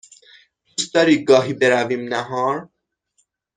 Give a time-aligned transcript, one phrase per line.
[0.77, 2.69] دوست داری گاهی برویم نهار؟